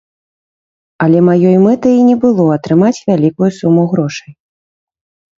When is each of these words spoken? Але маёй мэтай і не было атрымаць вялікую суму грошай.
Але 1.03 1.19
маёй 1.27 1.57
мэтай 1.65 1.93
і 1.97 2.03
не 2.07 2.15
было 2.23 2.45
атрымаць 2.57 3.03
вялікую 3.11 3.49
суму 3.59 3.83
грошай. 3.93 4.31